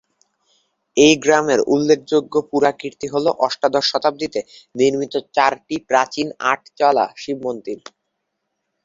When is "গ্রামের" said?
1.23-1.59